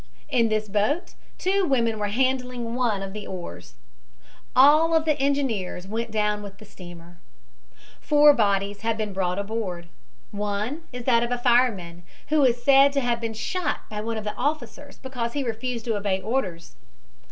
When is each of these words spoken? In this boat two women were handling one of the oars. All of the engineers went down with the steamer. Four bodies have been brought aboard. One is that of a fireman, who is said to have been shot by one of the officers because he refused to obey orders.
In 0.29 0.49
this 0.49 0.67
boat 0.67 1.13
two 1.37 1.63
women 1.63 1.99
were 1.99 2.07
handling 2.07 2.73
one 2.73 3.03
of 3.03 3.13
the 3.13 3.27
oars. 3.27 3.75
All 4.55 4.95
of 4.95 5.05
the 5.05 5.13
engineers 5.21 5.85
went 5.87 6.09
down 6.09 6.41
with 6.41 6.57
the 6.57 6.65
steamer. 6.65 7.17
Four 7.99 8.33
bodies 8.33 8.81
have 8.81 8.97
been 8.97 9.13
brought 9.13 9.37
aboard. 9.37 9.89
One 10.31 10.81
is 10.91 11.03
that 11.03 11.21
of 11.21 11.31
a 11.31 11.37
fireman, 11.37 12.01
who 12.29 12.43
is 12.45 12.63
said 12.63 12.93
to 12.93 13.01
have 13.01 13.21
been 13.21 13.35
shot 13.35 13.81
by 13.91 14.01
one 14.01 14.17
of 14.17 14.23
the 14.23 14.33
officers 14.33 14.97
because 14.97 15.33
he 15.33 15.43
refused 15.43 15.85
to 15.85 15.95
obey 15.95 16.19
orders. 16.19 16.75